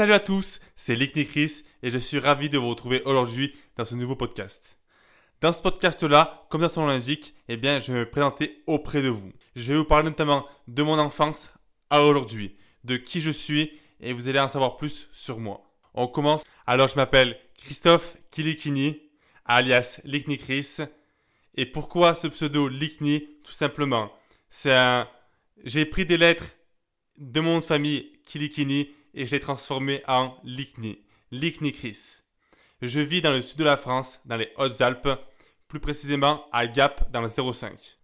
[0.00, 0.96] Salut à tous, c'est
[1.26, 4.78] Chris et je suis ravi de vous retrouver aujourd'hui dans ce nouveau podcast.
[5.42, 7.02] Dans ce podcast-là, comme dans son nom
[7.48, 9.30] eh bien, je vais me présenter auprès de vous.
[9.56, 11.52] Je vais vous parler notamment de mon enfance
[11.90, 15.70] à aujourd'hui, de qui je suis et vous allez en savoir plus sur moi.
[15.92, 16.44] On commence.
[16.66, 19.02] Alors, je m'appelle Christophe Kilikini,
[19.44, 20.00] alias
[20.38, 20.78] Chris.
[21.56, 24.10] Et pourquoi ce pseudo Lickny Tout simplement,
[24.48, 25.06] c'est un...
[25.62, 26.46] J'ai pris des lettres
[27.18, 30.36] de mon famille Kilikini et je l'ai transformé en.
[31.32, 32.22] Lickny Chris.
[32.82, 35.08] Je vis dans le sud de la France, dans les Hautes-Alpes,
[35.68, 37.98] plus précisément à Gap dans le 05.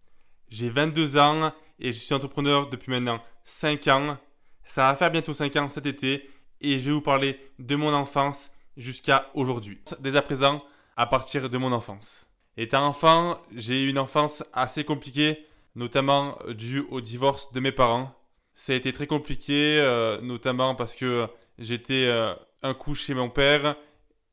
[0.49, 4.17] J'ai 22 ans et je suis entrepreneur depuis maintenant 5 ans.
[4.65, 6.29] Ça va faire bientôt 5 ans cet été
[6.61, 9.79] et je vais vous parler de mon enfance jusqu'à aujourd'hui.
[9.99, 10.63] Dès à présent,
[10.95, 12.25] à partir de mon enfance.
[12.55, 15.45] Étant enfant, j'ai eu une enfance assez compliquée,
[15.75, 18.16] notamment due au divorce de mes parents.
[18.57, 21.27] Ça a été très compliqué, euh, notamment parce que
[21.59, 23.75] j'étais euh, un coup chez mon père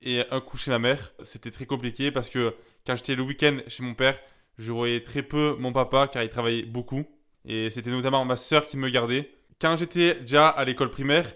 [0.01, 1.13] et un coup chez ma mère.
[1.23, 2.55] C'était très compliqué parce que
[2.87, 4.19] quand j'étais le week-end chez mon père,
[4.57, 7.05] je voyais très peu mon papa car il travaillait beaucoup.
[7.45, 9.31] Et c'était notamment ma soeur qui me gardait.
[9.61, 11.31] Quand j'étais déjà à l'école primaire,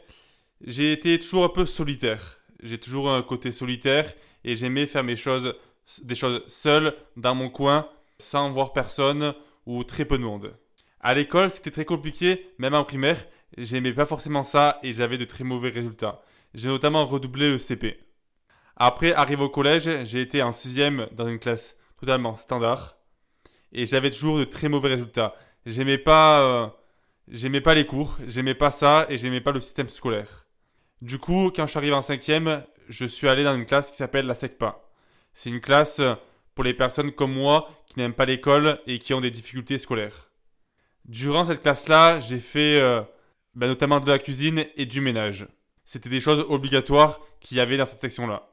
[0.62, 2.41] j'ai été toujours un peu solitaire.
[2.62, 5.54] J'ai toujours un côté solitaire et j'aimais faire mes choses,
[6.04, 7.86] des choses seul dans mon coin,
[8.18, 9.34] sans voir personne
[9.66, 10.56] ou très peu de monde.
[11.00, 13.27] À l'école, c'était très compliqué, même en primaire.
[13.56, 16.22] J'aimais pas forcément ça et j'avais de très mauvais résultats.
[16.54, 17.98] J'ai notamment redoublé le CP.
[18.77, 22.96] Après, arrivé au collège, j'ai été en sixième dans une classe totalement standard
[23.72, 25.34] et j'avais toujours de très mauvais résultats.
[25.66, 26.69] J'aimais pas, euh,
[27.28, 30.46] j'aimais pas les cours, j'aimais pas ça et j'aimais pas le système scolaire.
[31.02, 33.96] Du coup, quand je suis arrivé en cinquième, je suis allé dans une classe qui
[33.96, 34.80] s'appelle la SECPA.
[35.34, 36.00] C'est une classe
[36.54, 40.27] pour les personnes comme moi qui n'aiment pas l'école et qui ont des difficultés scolaires.
[41.08, 43.00] Durant cette classe-là, j'ai fait euh,
[43.54, 45.46] ben, notamment de la cuisine et du ménage.
[45.86, 48.46] C'était des choses obligatoires qu'il y avait dans cette section-là.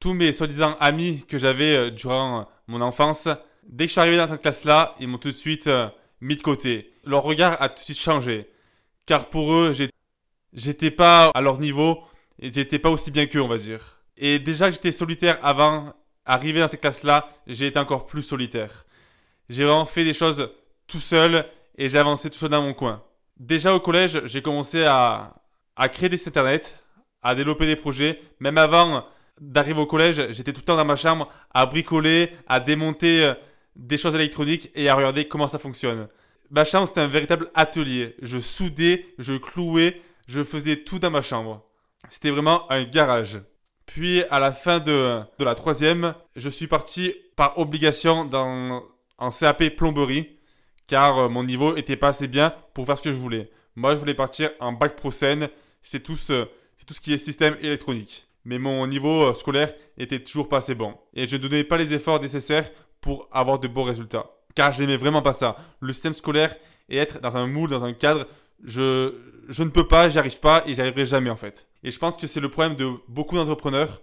[0.00, 3.28] Tous mes soi-disant amis que j'avais euh, durant mon enfance,
[3.68, 5.88] dès que je suis arrivé dans cette classe-là, ils m'ont tout de suite euh,
[6.20, 6.92] mis de côté.
[7.04, 8.50] Leur regard a tout de suite changé.
[9.06, 9.72] Car pour eux,
[10.52, 12.02] j'étais pas à leur niveau
[12.40, 14.00] et j'étais pas aussi bien qu'eux, on va dire.
[14.16, 15.94] Et déjà que j'étais solitaire avant,
[16.24, 18.86] arrivé dans cette classe-là, j'ai été encore plus solitaire.
[19.48, 20.50] J'ai vraiment fait des choses
[20.88, 21.46] tout seul
[21.76, 23.02] et j'ai avancé tout seul dans mon coin.
[23.38, 25.34] Déjà au collège, j'ai commencé à,
[25.76, 26.78] à créer des sites internet,
[27.22, 28.20] à développer des projets.
[28.40, 29.04] Même avant
[29.40, 33.34] d'arriver au collège, j'étais tout le temps dans ma chambre à bricoler, à démonter euh,
[33.74, 36.08] des choses électroniques et à regarder comment ça fonctionne.
[36.50, 38.14] Ma chambre, c'était un véritable atelier.
[38.22, 41.62] Je soudais, je clouais, je faisais tout dans ma chambre.
[42.08, 43.40] C'était vraiment un garage.
[43.84, 48.82] Puis à la fin de, de la troisième, je suis parti par obligation dans,
[49.18, 50.35] en CAP plomberie,
[50.86, 53.50] car euh, mon niveau était pas assez bien pour faire ce que je voulais.
[53.74, 55.48] Moi, je voulais partir en bac pro scène,
[55.82, 56.46] c'est tout, ce,
[56.86, 58.26] tout ce qui est système électronique.
[58.44, 60.94] Mais mon niveau euh, scolaire était toujours pas assez bon.
[61.14, 62.70] Et je ne donnais pas les efforts nécessaires
[63.00, 64.30] pour avoir de bons résultats.
[64.54, 65.56] Car j'aimais vraiment pas ça.
[65.80, 66.54] Le système scolaire
[66.88, 68.26] et être dans un moule, dans un cadre,
[68.62, 69.14] je,
[69.48, 71.66] je ne peux pas, j'y arrive pas et j'y arriverai jamais en fait.
[71.82, 74.00] Et je pense que c'est le problème de beaucoup d'entrepreneurs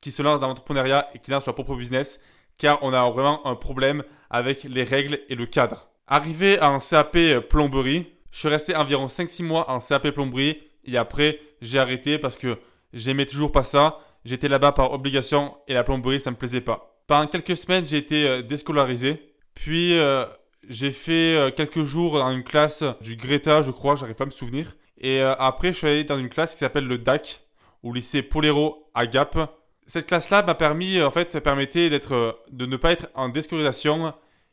[0.00, 2.20] qui se lancent dans l'entrepreneuriat et qui lancent leur propre business,
[2.58, 5.88] car on a vraiment un problème avec les règles et le cadre.
[6.06, 7.16] Arrivé à un CAP
[7.48, 12.36] plomberie, je suis resté environ 5-6 mois en CAP plomberie et après j'ai arrêté parce
[12.36, 12.58] que
[12.92, 14.00] j'aimais toujours pas ça.
[14.24, 17.00] J'étais là-bas par obligation et la plomberie ça me plaisait pas.
[17.06, 19.32] Pendant quelques semaines j'ai été euh, déscolarisé.
[19.54, 20.24] Puis euh,
[20.68, 24.26] j'ai fait euh, quelques jours dans une classe du Greta, je crois, j'arrive pas à
[24.26, 24.76] me souvenir.
[24.98, 27.40] Et euh, après, je suis allé dans une classe qui s'appelle le DAC,
[27.82, 29.38] au lycée Poléro à Gap.
[29.86, 34.12] Cette classe-là m'a permis, en fait, ça permettait d'être, de ne pas être en déscolarisation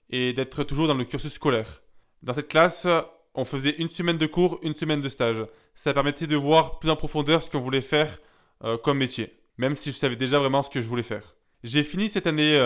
[0.09, 1.81] et d'être toujours dans le cursus scolaire.
[2.21, 2.87] Dans cette classe,
[3.33, 5.45] on faisait une semaine de cours, une semaine de stage.
[5.75, 8.19] Ça permettait de voir plus en profondeur ce qu'on voulait faire
[8.63, 11.35] euh, comme métier, même si je savais déjà vraiment ce que je voulais faire.
[11.63, 12.57] J'ai fini cette année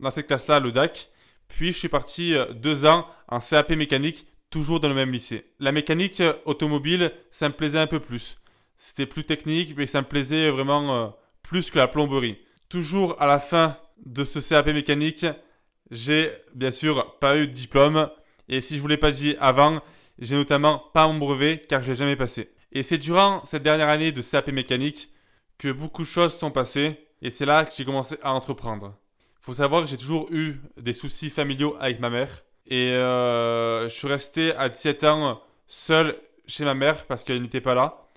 [0.00, 1.10] dans cette classe-là, le DAC,
[1.48, 5.52] puis je suis parti euh, deux ans en CAP mécanique, toujours dans le même lycée.
[5.58, 8.38] La mécanique euh, automobile, ça me plaisait un peu plus.
[8.76, 11.08] C'était plus technique, mais ça me plaisait vraiment euh,
[11.42, 12.38] plus que la plomberie.
[12.68, 15.26] Toujours à la fin de ce CAP mécanique,
[15.90, 18.10] j'ai bien sûr pas eu de diplôme.
[18.48, 19.80] Et si je vous l'ai pas dit avant,
[20.18, 22.50] j'ai notamment pas mon brevet car je l'ai jamais passé.
[22.72, 25.10] Et c'est durant cette dernière année de CAP mécanique
[25.58, 28.94] que beaucoup de choses sont passées et c'est là que j'ai commencé à entreprendre
[29.46, 32.42] faut savoir que j'ai toujours eu des soucis familiaux avec ma mère.
[32.66, 36.16] Et euh, je suis resté à 17 ans seul
[36.48, 38.08] chez ma mère parce qu'elle n'était pas là.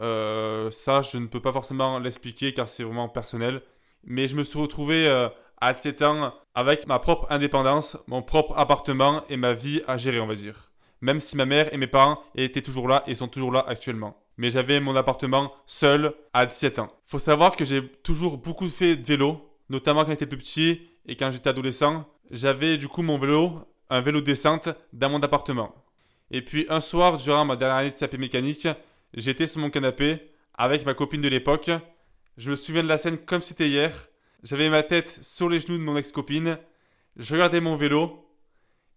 [0.00, 3.62] Euh, ça, je ne peux pas forcément l'expliquer car c'est vraiment personnel.
[4.04, 5.30] Mais je me suis retrouvé euh,
[5.64, 10.20] à 17 ans avec ma propre indépendance, mon propre appartement et ma vie à gérer,
[10.20, 10.70] on va dire.
[11.00, 14.14] Même si ma mère et mes parents étaient toujours là et sont toujours là actuellement.
[14.36, 16.92] mais j'avais mon appartement seul à 17 ans.
[17.06, 21.16] Faut savoir que j'ai toujours beaucoup fait de vélo, notamment quand j'étais plus petit et
[21.16, 22.04] quand j'étais adolescent.
[22.30, 25.74] J'avais du coup mon vélo, un vélo descente, dans mon appartement.
[26.30, 28.68] Et puis un soir, durant ma dernière année de CAP mécanique,
[29.14, 31.70] j'étais sur mon canapé avec ma copine de l'époque.
[32.36, 34.08] Je me souviens de la scène comme c'était hier.
[34.44, 36.58] J'avais ma tête sur les genoux de mon ex-copine.
[37.16, 38.28] Je regardais mon vélo.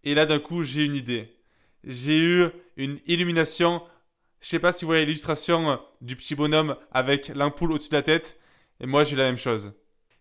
[0.04, 1.34] Et là, d'un coup, j'ai une idée.
[1.86, 3.82] J'ai eu une illumination.
[4.42, 8.02] Je sais pas si vous voyez l'illustration du petit bonhomme avec l'ampoule au-dessus de la
[8.02, 8.42] tête.
[8.82, 9.72] Et moi, j'ai eu la même chose.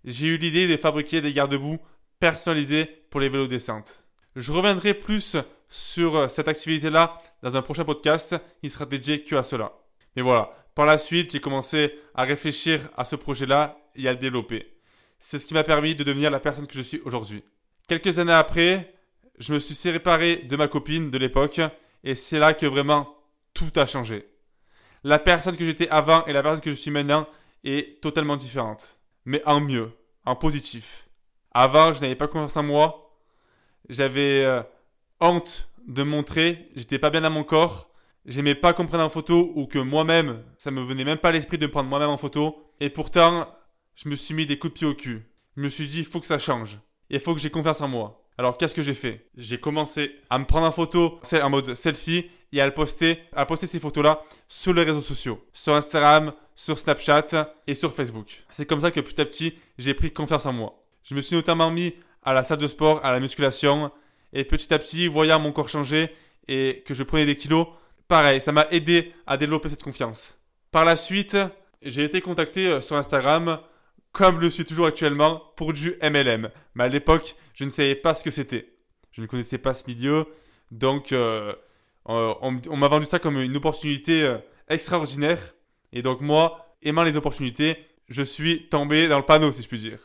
[0.04, 1.78] J'ai eu l'idée de fabriquer des garde-boue
[2.20, 4.04] personnalisés pour les vélos descentes.
[4.36, 5.36] Je reviendrai plus
[5.68, 8.36] sur cette activité-là dans un prochain podcast.
[8.62, 9.72] Il sera dédié que à cela.
[10.14, 14.18] Mais voilà, par la suite, j'ai commencé à réfléchir à ce projet-là et à le
[14.18, 14.75] développer.
[15.18, 17.42] C'est ce qui m'a permis de devenir la personne que je suis aujourd'hui.
[17.88, 18.94] Quelques années après,
[19.38, 21.60] je me suis séparé de ma copine de l'époque
[22.04, 23.16] et c'est là que vraiment
[23.54, 24.28] tout a changé.
[25.04, 27.26] La personne que j'étais avant et la personne que je suis maintenant
[27.64, 28.98] est totalement différente.
[29.24, 29.92] Mais en mieux,
[30.24, 31.08] en positif.
[31.52, 33.16] Avant, je n'avais pas confiance en moi.
[33.88, 34.62] J'avais euh,
[35.20, 37.88] honte de montrer, j'étais pas bien dans mon corps.
[38.26, 41.58] J'aimais pas comprendre en photo ou que moi-même, ça me venait même pas à l'esprit
[41.58, 42.72] de me prendre moi-même en photo.
[42.80, 43.48] Et pourtant,
[43.96, 45.26] je me suis mis des coups de pied au cul.
[45.56, 46.78] Je me suis dit, il faut que ça change.
[47.08, 48.22] Il faut que j'ai confiance en moi.
[48.38, 49.26] Alors qu'est-ce que j'ai fait?
[49.36, 53.66] J'ai commencé à me prendre en photo en mode selfie et à poster, à poster
[53.66, 58.44] ces photos-là sur les réseaux sociaux, sur Instagram, sur Snapchat et sur Facebook.
[58.50, 60.78] C'est comme ça que petit à petit, j'ai pris confiance en moi.
[61.02, 63.90] Je me suis notamment mis à la salle de sport, à la musculation
[64.34, 66.10] et petit à petit, voyant mon corps changer
[66.48, 67.68] et que je prenais des kilos,
[68.08, 70.36] pareil, ça m'a aidé à développer cette confiance.
[70.70, 71.36] Par la suite,
[71.82, 73.60] j'ai été contacté euh, sur Instagram
[74.16, 76.48] comme je le suis toujours actuellement, pour du MLM.
[76.74, 78.72] Mais à l'époque, je ne savais pas ce que c'était.
[79.12, 80.24] Je ne connaissais pas ce milieu.
[80.70, 81.52] Donc, euh,
[82.08, 85.54] euh, on, m'a vendu ça comme une opportunité euh, extraordinaire.
[85.92, 87.76] Et donc, moi, aimant les opportunités,
[88.08, 89.98] je suis tombé dans le panneau, si je puis dire.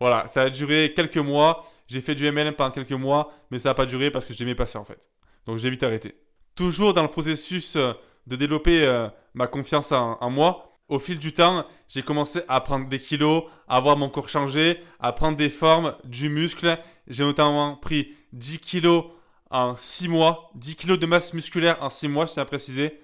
[0.00, 1.64] Voilà, ça a duré quelques mois.
[1.86, 4.56] J'ai fait du MLM pendant quelques mois, mais ça n'a pas duré parce que j'aimais
[4.56, 5.08] passer en fait.
[5.46, 6.16] Donc, j'ai vite arrêté.
[6.56, 12.02] Toujours dans le processus de développer ma confiance en moi, au fil du temps, j'ai
[12.02, 16.28] commencé à prendre des kilos, à voir mon corps changer, à prendre des formes, du
[16.28, 16.78] muscle.
[17.08, 19.04] J'ai notamment pris 10 kilos
[19.50, 23.00] en 6 mois, 10 kilos de masse musculaire en 6 mois, je tiens à préciser.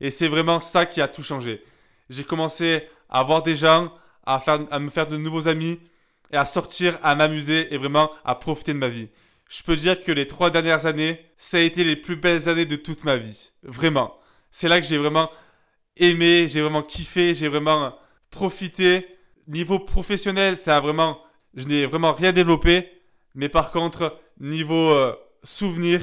[0.00, 1.64] Et c'est vraiment ça qui a tout changé.
[2.10, 3.92] J'ai commencé à voir des gens,
[4.26, 5.78] à, faire, à me faire de nouveaux amis,
[6.32, 9.08] et à sortir, à m'amuser et vraiment à profiter de ma vie.
[9.48, 12.66] Je peux dire que les trois dernières années, ça a été les plus belles années
[12.66, 13.52] de toute ma vie.
[13.62, 14.18] Vraiment.
[14.50, 15.30] C'est là que j'ai vraiment
[15.96, 17.96] aimé, j'ai vraiment kiffé, j'ai vraiment
[18.30, 19.06] profité.
[19.46, 21.20] Niveau professionnel, ça a vraiment,
[21.54, 22.90] je n'ai vraiment rien développé.
[23.34, 26.00] Mais par contre, niveau euh, souvenir,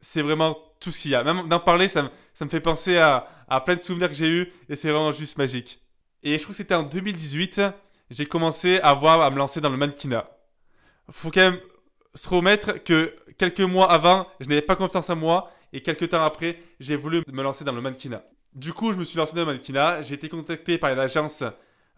[0.00, 1.24] c'est vraiment tout ce qu'il y a.
[1.24, 2.10] Même d'en parler, ça,
[2.40, 3.28] me fait penser à,
[3.64, 5.80] plein de souvenirs que j'ai eus et c'est vraiment juste magique.
[6.22, 7.60] Et je crois que c'était en 2018,
[8.10, 10.28] j'ai commencé à voir, à me lancer dans le mannequinat.
[11.10, 11.60] Faut quand même
[12.14, 16.22] se remettre que quelques mois avant, je n'avais pas confiance en moi et quelques temps
[16.22, 18.24] après, j'ai voulu me lancer dans le mannequinat.
[18.54, 20.02] Du coup, je me suis lancé dans le mannequinat.
[20.02, 21.42] J'ai été contacté par une agence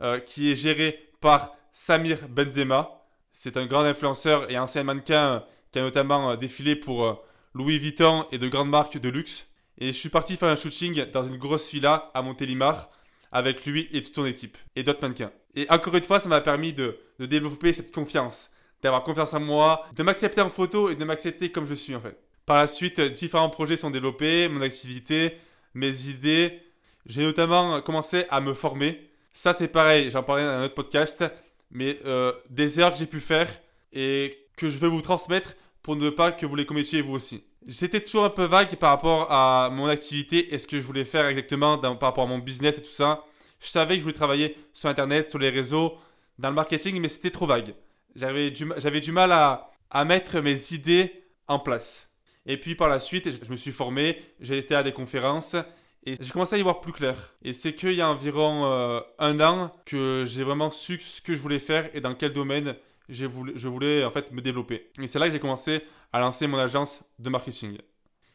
[0.00, 3.02] euh, qui est gérée par Samir Benzema.
[3.32, 7.14] C'est un grand influenceur et ancien mannequin qui a notamment euh, défilé pour euh,
[7.54, 9.48] Louis Vuitton et de grandes marques de luxe.
[9.78, 12.88] Et je suis parti faire un shooting dans une grosse villa à Montélimar
[13.32, 15.32] avec lui et toute son équipe et d'autres mannequins.
[15.56, 19.86] Et encore une fois, ça m'a permis de développer cette confiance, d'avoir confiance en moi,
[19.96, 22.16] de m'accepter en photo et de m'accepter comme je suis en fait.
[22.46, 25.36] Par la suite, différents projets sont développés, mon activité,
[25.74, 26.60] mes idées.
[27.06, 29.10] J'ai notamment commencé à me former.
[29.32, 31.24] Ça, c'est pareil, j'en parlais dans un autre podcast,
[31.70, 33.48] mais euh, des erreurs que j'ai pu faire
[33.92, 37.44] et que je vais vous transmettre pour ne pas que vous les commettiez vous aussi.
[37.68, 41.04] C'était toujours un peu vague par rapport à mon activité et ce que je voulais
[41.04, 43.24] faire exactement par rapport à mon business et tout ça.
[43.60, 45.98] Je savais que je voulais travailler sur Internet, sur les réseaux,
[46.38, 47.74] dans le marketing, mais c'était trop vague.
[48.14, 52.13] J'avais du, mal à mettre mes idées en place.
[52.46, 55.56] Et puis par la suite, je me suis formé, j'ai été à des conférences
[56.04, 57.34] et j'ai commencé à y voir plus clair.
[57.42, 61.34] Et c'est qu'il y a environ euh, un an que j'ai vraiment su ce que
[61.34, 62.76] je voulais faire et dans quel domaine
[63.08, 64.90] je voulais en fait me développer.
[65.00, 65.82] Et c'est là que j'ai commencé
[66.12, 67.78] à lancer mon agence de marketing.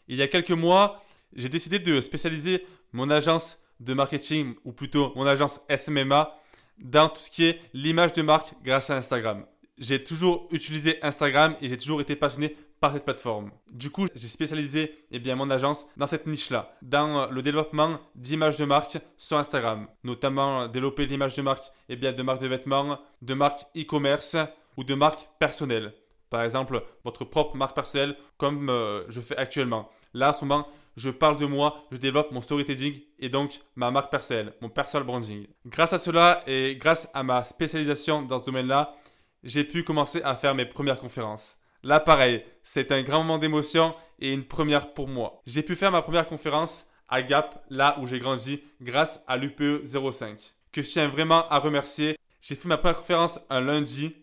[0.08, 1.04] Il y a quelques mois,
[1.36, 6.36] j'ai décidé de spécialiser mon agence de marketing, ou plutôt mon agence SMMA,
[6.78, 9.46] dans tout ce qui est l'image de marque grâce à Instagram.
[9.78, 13.52] J'ai toujours utilisé Instagram et j'ai toujours été passionné par cette plateforme.
[13.72, 18.58] Du coup, j'ai spécialisé eh bien, mon agence dans cette niche-là, dans le développement d'images
[18.58, 23.00] de marque sur Instagram, notamment développer l'image de marque eh bien, de marques de vêtements,
[23.22, 24.38] de marques e-commerce
[24.78, 25.94] ou de marques personnelles.
[26.30, 29.90] Par exemple, votre propre marque personnelle comme euh, je fais actuellement.
[30.14, 33.90] Là, en ce moment, je parle de moi, je développe mon storytelling et donc ma
[33.90, 35.48] marque personnelle, mon personal branding.
[35.66, 38.96] Grâce à cela et grâce à ma spécialisation dans ce domaine-là,
[39.44, 41.59] j'ai pu commencer à faire mes premières conférences.
[41.84, 45.42] Là, pareil, c'est un grand moment d'émotion et une première pour moi.
[45.46, 49.86] J'ai pu faire ma première conférence à Gap, là où j'ai grandi, grâce à l'UPE
[49.86, 50.38] 05,
[50.72, 52.18] que je tiens vraiment à remercier.
[52.42, 54.16] J'ai fait ma première conférence un lundi.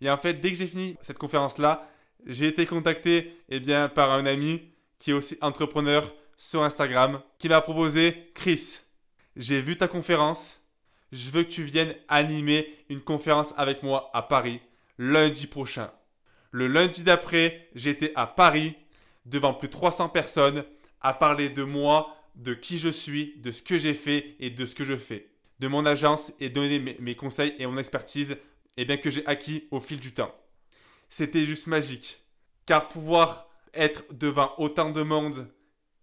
[0.00, 1.88] Et en fait, dès que j'ai fini cette conférence-là,
[2.26, 4.62] j'ai été contacté eh bien, par un ami
[4.98, 8.80] qui est aussi entrepreneur sur Instagram, qui m'a proposé Chris,
[9.36, 10.60] j'ai vu ta conférence,
[11.12, 14.60] je veux que tu viennes animer une conférence avec moi à Paris
[14.98, 15.90] lundi prochain.
[16.56, 18.76] Le lundi d'après, j'étais à Paris
[19.26, 20.64] devant plus de 300 personnes
[21.02, 24.64] à parler de moi, de qui je suis, de ce que j'ai fait et de
[24.64, 25.28] ce que je fais,
[25.60, 28.38] de mon agence et donner mes, conseils et mon expertise et
[28.78, 30.34] eh bien, que j'ai acquis au fil du temps.
[31.10, 32.22] C'était juste magique.
[32.64, 35.48] Car pouvoir être devant autant de monde,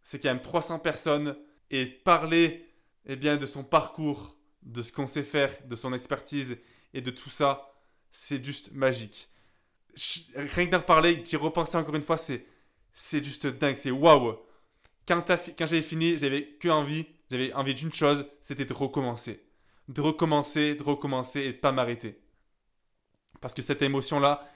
[0.04, 1.36] c'est quand même 300 personnes
[1.72, 2.64] et parler
[3.08, 6.60] eh bien, de son parcours, de ce qu'on sait faire, de son expertise
[6.94, 7.74] et de tout ça,
[8.12, 9.30] c'est juste magique.
[10.36, 12.46] Rien que d'en parler, d'y repenser encore une fois, c'est,
[12.94, 14.38] c'est juste dingue, c'est waouh.
[15.08, 19.44] Quand, quand j'avais fini, j'avais que envie, j'avais envie d'une chose, c'était de recommencer.
[19.88, 22.20] De recommencer, de recommencer et de pas m'arrêter.
[23.42, 24.50] Parce que cette émotion-là,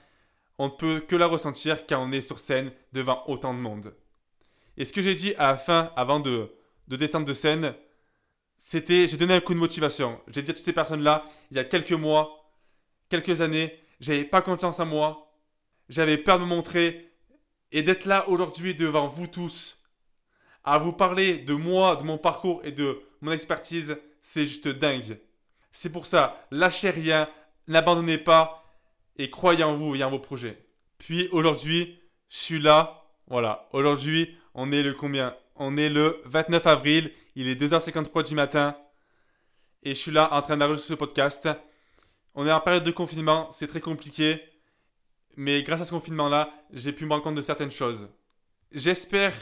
[0.58, 3.94] on ne peut que la ressentir quand on est sur scène devant autant de monde.
[4.76, 6.52] Et ce que j'ai dit à la fin, avant de,
[6.88, 7.74] de descendre de scène,
[8.56, 10.20] c'était, j'ai donné un coup de motivation.
[10.28, 12.50] J'ai dit à toutes ces personnes-là, il y a quelques mois,
[13.08, 15.27] quelques années, j'avais pas confiance en moi,
[15.88, 17.10] j'avais peur de me montrer,
[17.72, 19.82] et d'être là aujourd'hui devant vous tous,
[20.64, 25.18] à vous parler de moi, de mon parcours et de mon expertise, c'est juste dingue.
[25.72, 27.28] C'est pour ça, lâchez rien,
[27.66, 28.64] n'abandonnez pas,
[29.16, 30.64] et croyez en vous et en vos projets.
[30.98, 35.36] Puis aujourd'hui, je suis là, voilà, aujourd'hui, on est le combien?
[35.56, 38.76] On est le 29 avril, il est 2h53 du matin,
[39.82, 41.48] et je suis là en train d'enregistrer ce podcast.
[42.34, 44.40] On est en période de confinement, c'est très compliqué.
[45.38, 48.08] Mais grâce à ce confinement-là, j'ai pu me rendre compte de certaines choses.
[48.72, 49.32] J'espère,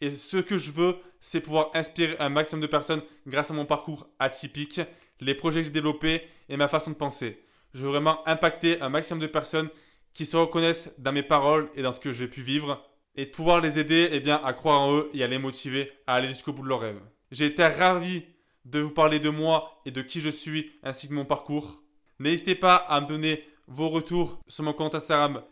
[0.00, 3.66] et ce que je veux, c'est pouvoir inspirer un maximum de personnes grâce à mon
[3.66, 4.80] parcours atypique,
[5.18, 7.42] les projets que j'ai développés et ma façon de penser.
[7.74, 9.68] Je veux vraiment impacter un maximum de personnes
[10.14, 13.30] qui se reconnaissent dans mes paroles et dans ce que j'ai pu vivre et de
[13.30, 16.28] pouvoir les aider eh bien, à croire en eux et à les motiver à aller
[16.28, 17.02] jusqu'au bout de leurs rêves.
[17.32, 18.24] J'ai été ravi
[18.66, 21.82] de vous parler de moi et de qui je suis ainsi que mon parcours.
[22.20, 25.42] N'hésitez pas à me donner vos retours sur mon compte Instagram,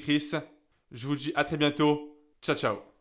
[0.00, 0.30] Chris.
[0.92, 2.16] Je vous dis à très bientôt.
[2.40, 2.93] Ciao ciao